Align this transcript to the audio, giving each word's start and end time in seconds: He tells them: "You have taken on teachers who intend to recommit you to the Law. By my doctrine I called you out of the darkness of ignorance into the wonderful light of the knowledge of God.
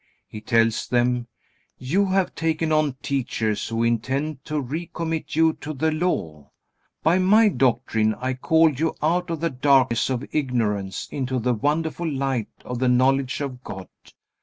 He 0.27 0.41
tells 0.41 0.87
them: 0.87 1.27
"You 1.77 2.07
have 2.07 2.33
taken 2.33 2.71
on 2.71 2.93
teachers 3.03 3.67
who 3.67 3.83
intend 3.83 4.43
to 4.45 4.59
recommit 4.59 5.35
you 5.35 5.53
to 5.61 5.73
the 5.75 5.91
Law. 5.91 6.49
By 7.03 7.19
my 7.19 7.49
doctrine 7.49 8.15
I 8.15 8.33
called 8.33 8.79
you 8.79 8.95
out 9.03 9.29
of 9.29 9.41
the 9.41 9.51
darkness 9.51 10.09
of 10.09 10.25
ignorance 10.31 11.07
into 11.11 11.37
the 11.37 11.53
wonderful 11.53 12.09
light 12.11 12.49
of 12.65 12.79
the 12.79 12.89
knowledge 12.89 13.41
of 13.41 13.63
God. 13.63 13.89